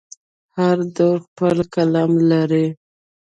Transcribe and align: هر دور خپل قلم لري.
هر 0.57 0.77
دور 0.97 1.17
خپل 1.27 1.57
قلم 1.73 2.11
لري. 2.31 2.67